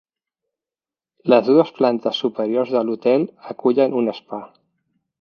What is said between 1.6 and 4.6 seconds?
plantes superiors de l'hotel acullen un spa.